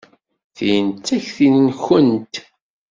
[0.57, 2.33] Tin d takti-nwent.